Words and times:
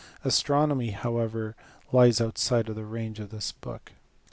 Astronomy 0.25 0.89
however 0.89 1.55
lies 1.91 2.19
outside 2.19 2.65
the 2.65 2.83
range 2.85 3.19
of 3.19 3.29
this 3.29 3.51
book. 3.51 3.91